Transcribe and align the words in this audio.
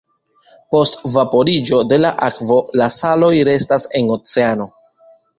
Post 0.75 0.95
vaporiĝo 1.15 1.81
de 1.91 1.99
la 1.99 2.09
akvo, 2.27 2.57
la 2.81 2.87
saloj 2.95 3.29
restas 3.49 3.85
en 4.01 4.09
oceano. 4.17 4.67